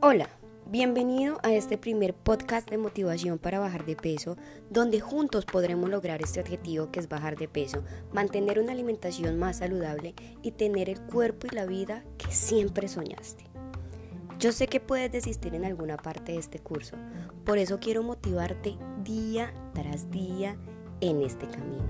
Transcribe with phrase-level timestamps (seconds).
[0.00, 0.30] Hola,
[0.64, 4.38] bienvenido a este primer podcast de motivación para bajar de peso,
[4.70, 7.84] donde juntos podremos lograr este objetivo que es bajar de peso,
[8.14, 13.44] mantener una alimentación más saludable y tener el cuerpo y la vida que siempre soñaste.
[14.38, 16.96] Yo sé que puedes desistir en alguna parte de este curso,
[17.44, 20.56] por eso quiero motivarte día tras día
[21.02, 21.84] en este camino.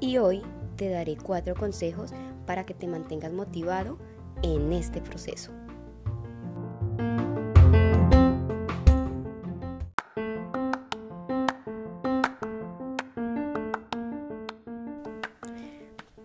[0.00, 0.42] Y hoy
[0.72, 2.12] te daré cuatro consejos
[2.46, 3.98] para que te mantengas motivado
[4.42, 5.52] en este proceso.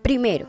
[0.02, 0.48] Primero,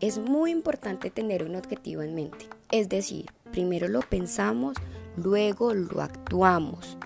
[0.00, 2.46] es muy importante tener un objetivo en mente.
[2.70, 4.76] Es decir, primero lo pensamos,
[5.16, 6.96] luego lo actuamos.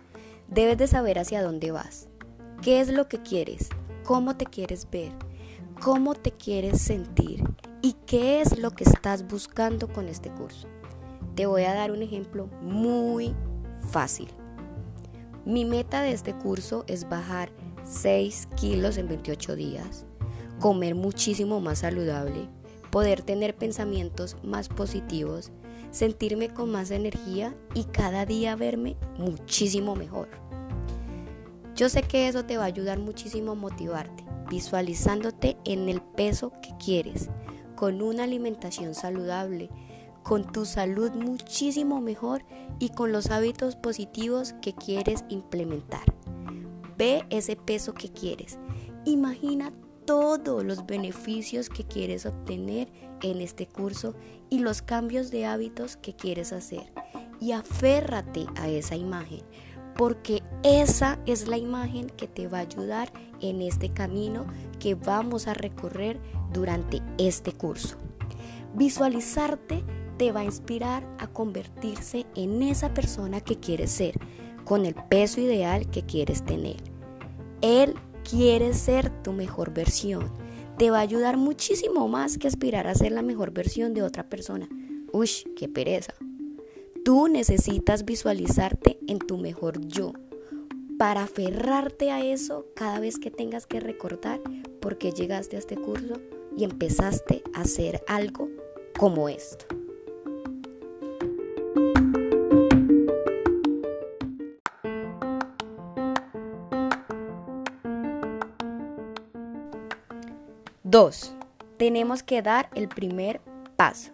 [0.48, 2.08] Debes de saber hacia dónde vas,
[2.62, 3.70] qué es lo que quieres,
[4.04, 5.12] cómo te quieres ver,
[5.82, 7.44] cómo te quieres sentir
[7.82, 10.68] y qué es lo que estás buscando con este curso.
[11.34, 13.34] Te voy a dar un ejemplo muy
[13.90, 14.28] fácil.
[15.44, 17.50] Mi meta de este curso es bajar
[17.84, 20.06] 6 kilos en 28 días
[20.60, 22.48] comer muchísimo más saludable,
[22.90, 25.52] poder tener pensamientos más positivos,
[25.90, 30.28] sentirme con más energía y cada día verme muchísimo mejor.
[31.74, 36.52] Yo sé que eso te va a ayudar muchísimo a motivarte, visualizándote en el peso
[36.62, 37.30] que quieres,
[37.76, 39.70] con una alimentación saludable,
[40.22, 42.44] con tu salud muchísimo mejor
[42.78, 46.04] y con los hábitos positivos que quieres implementar.
[46.96, 48.58] Ve ese peso que quieres.
[49.04, 49.72] Imagina
[50.06, 52.88] todos los beneficios que quieres obtener
[53.22, 54.14] en este curso
[54.50, 56.92] y los cambios de hábitos que quieres hacer.
[57.40, 59.42] Y aférrate a esa imagen,
[59.96, 64.46] porque esa es la imagen que te va a ayudar en este camino
[64.78, 66.18] que vamos a recorrer
[66.52, 67.96] durante este curso.
[68.74, 69.84] Visualizarte
[70.18, 74.18] te va a inspirar a convertirse en esa persona que quieres ser,
[74.64, 76.76] con el peso ideal que quieres tener.
[77.60, 77.94] Él
[78.28, 80.32] quieres ser tu mejor versión.
[80.78, 84.28] Te va a ayudar muchísimo más que aspirar a ser la mejor versión de otra
[84.28, 84.68] persona.
[85.12, 86.14] Uy, qué pereza.
[87.04, 90.14] Tú necesitas visualizarte en tu mejor yo
[90.98, 94.40] para aferrarte a eso cada vez que tengas que recordar
[94.80, 96.14] por qué llegaste a este curso
[96.56, 98.48] y empezaste a hacer algo
[98.98, 99.66] como esto.
[110.94, 111.34] 2.
[111.76, 113.40] Tenemos que dar el primer
[113.76, 114.13] paso.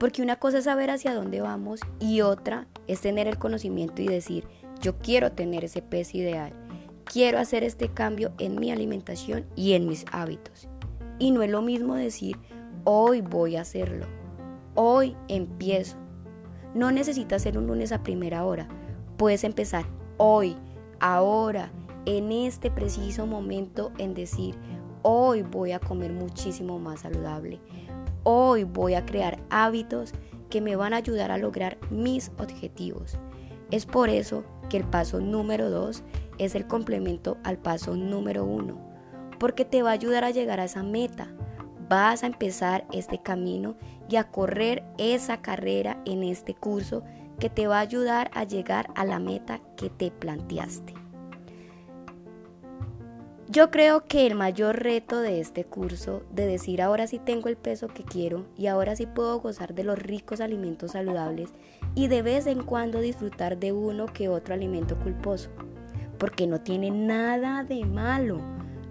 [0.00, 4.08] Porque una cosa es saber hacia dónde vamos y otra es tener el conocimiento y
[4.08, 4.46] decir,
[4.80, 6.54] yo quiero tener ese peso ideal.
[7.04, 10.70] Quiero hacer este cambio en mi alimentación y en mis hábitos.
[11.18, 12.38] Y no es lo mismo decir,
[12.84, 14.06] hoy voy a hacerlo.
[14.74, 15.98] Hoy empiezo.
[16.74, 18.68] No necesitas ser un lunes a primera hora.
[19.18, 19.84] Puedes empezar
[20.16, 20.56] hoy,
[20.98, 21.72] ahora,
[22.06, 24.54] en este preciso momento en decir,
[25.02, 27.58] Hoy voy a comer muchísimo más saludable.
[28.22, 30.12] Hoy voy a crear hábitos
[30.50, 33.18] que me van a ayudar a lograr mis objetivos.
[33.70, 36.02] Es por eso que el paso número 2
[36.38, 38.76] es el complemento al paso número 1,
[39.38, 41.28] porque te va a ayudar a llegar a esa meta.
[41.88, 43.76] Vas a empezar este camino
[44.08, 47.02] y a correr esa carrera en este curso
[47.38, 50.99] que te va a ayudar a llegar a la meta que te planteaste.
[53.52, 57.56] Yo creo que el mayor reto de este curso, de decir ahora sí tengo el
[57.56, 61.50] peso que quiero y ahora sí puedo gozar de los ricos alimentos saludables
[61.96, 65.50] y de vez en cuando disfrutar de uno que otro alimento culposo,
[66.16, 68.40] porque no tiene nada de malo,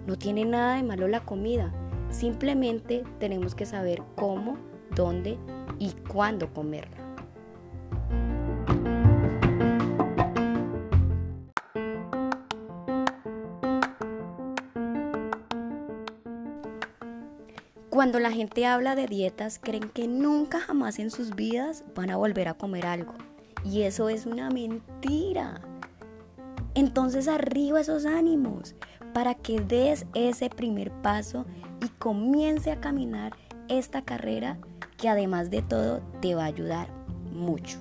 [0.06, 1.72] no tiene nada de malo la comida,
[2.10, 4.58] simplemente tenemos que saber cómo,
[4.94, 5.38] dónde
[5.78, 7.09] y cuándo comerla.
[18.00, 22.16] Cuando la gente habla de dietas, creen que nunca jamás en sus vidas van a
[22.16, 23.12] volver a comer algo.
[23.62, 25.60] Y eso es una mentira.
[26.72, 28.74] Entonces arriba esos ánimos
[29.12, 31.44] para que des ese primer paso
[31.84, 33.34] y comience a caminar
[33.68, 34.56] esta carrera
[34.96, 36.88] que además de todo te va a ayudar
[37.30, 37.80] mucho.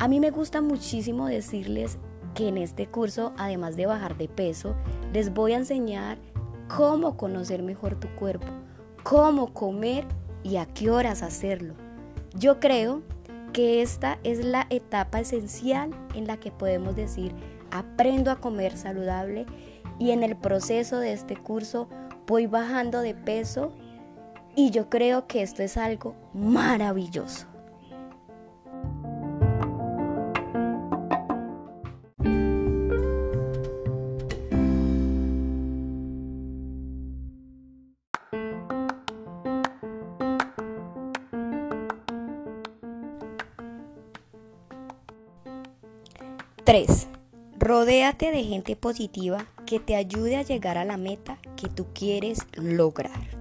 [0.00, 1.96] A mí me gusta muchísimo decirles
[2.34, 4.76] que en este curso, además de bajar de peso,
[5.14, 6.18] les voy a enseñar
[6.68, 8.46] cómo conocer mejor tu cuerpo,
[9.02, 10.06] cómo comer
[10.42, 11.74] y a qué horas hacerlo.
[12.34, 13.02] Yo creo
[13.52, 17.34] que esta es la etapa esencial en la que podemos decir,
[17.70, 19.46] aprendo a comer saludable
[19.98, 21.88] y en el proceso de este curso
[22.26, 23.72] voy bajando de peso
[24.54, 27.46] Y yo creo que esto es algo maravilloso.
[46.68, 47.08] Tres,
[47.58, 52.40] Rodéate de gente positiva que te ayude a llegar a la meta que tú quieres
[52.52, 53.38] lograr.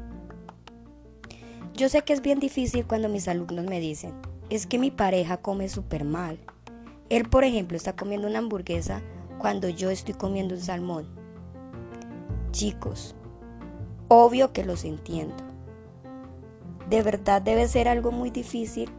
[1.74, 4.14] Yo sé que es bien difícil cuando mis alumnos me dicen,
[4.50, 6.40] es que mi pareja come súper mal.
[7.10, 9.02] Él, por ejemplo, está comiendo una hamburguesa
[9.40, 11.06] cuando yo estoy comiendo un salmón.
[12.52, 13.14] Chicos,
[14.08, 15.44] obvio que los entiendo.
[16.90, 18.90] De verdad debe ser algo muy difícil.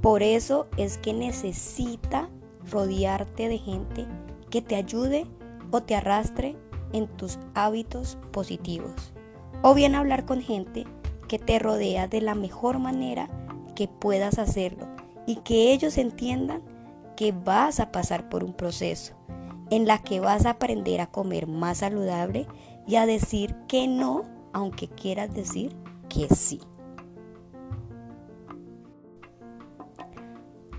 [0.00, 2.30] Por eso es que necesita
[2.70, 4.06] rodearte de gente
[4.50, 5.26] que te ayude
[5.70, 6.56] o te arrastre
[6.92, 9.12] en tus hábitos positivos.
[9.62, 10.84] O bien hablar con gente
[11.28, 13.28] que te rodea de la mejor manera
[13.74, 14.86] que puedas hacerlo
[15.26, 16.62] y que ellos entiendan
[17.16, 19.14] que vas a pasar por un proceso
[19.70, 22.46] en la que vas a aprender a comer más saludable
[22.86, 24.22] y a decir que no,
[24.52, 25.74] aunque quieras decir
[26.08, 26.60] que sí.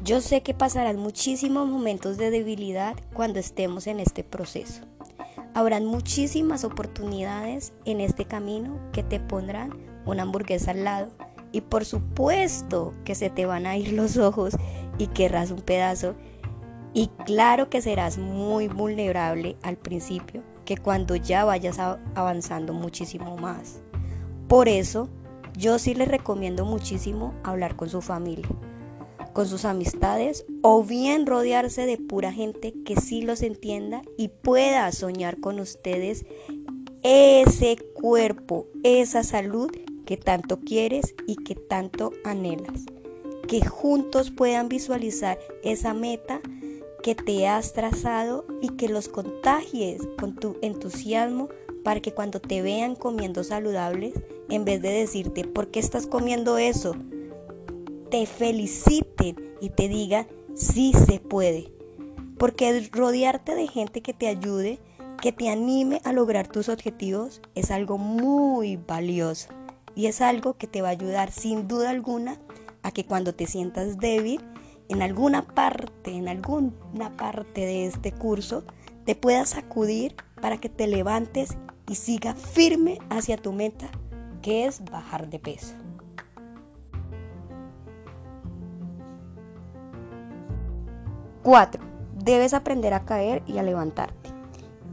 [0.08, 4.84] Yo sé que pasarán muchísimos momentos de debilidad cuando estemos en este proceso.
[5.54, 9.74] Habrán muchísimas oportunidades en este camino que te pondrán
[10.06, 11.10] una hamburguesa al lado
[11.52, 14.56] y por supuesto que se te van a ir los ojos
[14.98, 16.16] y querrás un pedazo
[16.94, 21.80] y claro que serás muy vulnerable al principio que cuando ya vayas
[22.16, 23.82] avanzando muchísimo más.
[24.48, 25.10] Por eso
[25.58, 28.48] yo sí les recomiendo muchísimo hablar con su familia
[29.38, 34.92] con sus amistades o bien rodearse de pura gente que sí los entienda y pueda
[34.92, 36.26] soñar con ustedes
[37.04, 39.70] ese cuerpo, esa salud
[40.08, 42.88] que tanto quieres y que tanto anhelas.
[43.48, 46.42] Que juntos puedan visualizar esa meta
[47.04, 51.50] que te has trazado y que los contagies con tu entusiasmo
[51.84, 54.16] para que cuando te vean comiendo saludables,
[54.50, 56.96] en vez de decirte, ¿por qué estás comiendo eso?
[58.10, 61.72] Te feliciten y te digan, sí se puede.
[62.38, 64.80] Porque rodearte de gente que te ayude,
[65.22, 69.50] que te anime a lograr tus objetivos, es algo muy valioso.
[69.96, 72.40] Y es algo que te va a ayudar sin duda alguna
[72.84, 74.42] a que cuando te sientas débil,
[74.90, 78.64] en alguna parte, en alguna parte de este curso,
[79.06, 81.58] te puedas sacudir para que te levantes
[81.90, 83.90] y siga firme hacia tu meta,
[84.42, 85.74] que es bajar de peso.
[91.48, 91.82] 4.
[92.26, 94.32] Debes aprender a caer y a levantarte.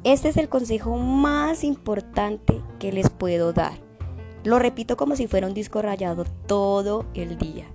[0.04, 3.72] Este es el consejo más importante que les puedo dar.
[4.44, 7.66] Lo repito como si fuera un disco rayado todo el día.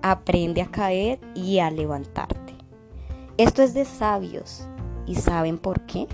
[0.00, 2.54] Aprende a caer y a levantarte.
[3.36, 4.66] Esto es de sabios.
[5.04, 6.06] ¿Y saben por qué?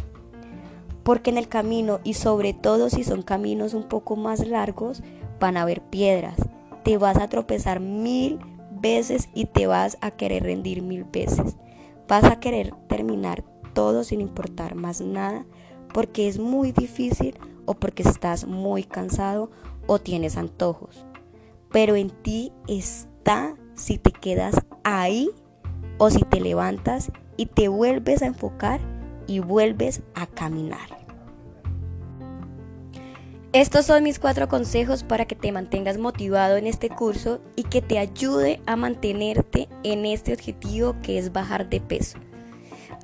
[1.05, 5.05] Porque en el camino, y sobre todo si son caminos un poco más largos,
[5.39, 6.35] van a haber piedras.
[6.83, 8.41] Te vas a tropezar mil
[8.73, 11.55] veces y te vas a querer rendir mil veces.
[12.09, 13.45] Vas a querer terminar
[13.75, 15.45] todo sin importar más nada
[15.93, 19.51] porque es muy difícil o porque estás muy cansado
[19.87, 21.05] o tienes antojos.
[21.71, 25.31] Pero en ti está si te quedas ahí
[25.99, 28.81] o si te levantas y te vuelves a enfocar
[29.27, 30.98] y vuelves a caminar.
[33.55, 37.81] Estos son mis cuatro consejos para que te mantengas motivado en este curso y que
[37.81, 42.19] te ayude a mantenerte en este objetivo que es bajar de peso.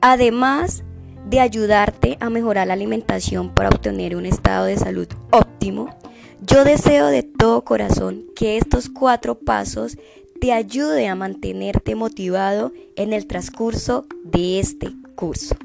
[0.02, 0.84] Además
[1.30, 5.96] de ayudarte a mejorar la alimentación para obtener un estado de salud óptimo,
[6.42, 9.96] yo deseo de todo corazón que estos cuatro pasos
[10.42, 15.56] te ayuden a mantenerte motivado en el transcurso de este curso.